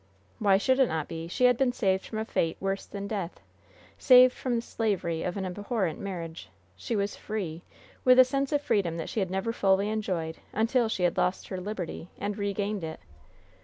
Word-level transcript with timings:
Why 0.39 0.57
should 0.57 0.79
it 0.79 0.87
not 0.87 1.07
be? 1.07 1.27
She 1.27 1.43
had 1.45 1.57
been 1.59 1.71
saved 1.71 2.07
from 2.07 2.17
a 2.17 2.25
fate 2.25 2.57
worse 2.59 2.87
than 2.87 3.05
death 3.07 3.39
saved 3.99 4.33
from 4.33 4.55
the 4.55 4.61
slavery 4.63 5.21
of 5.21 5.37
an 5.37 5.45
abhorrent 5.45 5.99
marriage, 5.99 6.49
she 6.75 6.95
was 6.95 7.15
free 7.15 7.61
with 8.03 8.17
a 8.17 8.25
sense 8.25 8.51
of 8.51 8.63
freedom 8.63 8.97
that 8.97 9.09
she 9.09 9.19
had 9.19 9.29
never 9.29 9.53
fully 9.53 9.89
enjoyed 9.89 10.37
until 10.53 10.89
she 10.89 11.03
had 11.03 11.17
lost 11.17 11.49
her 11.49 11.61
liberty 11.61 12.09
and 12.17 12.35
regained 12.35 12.83
it. 12.83 12.99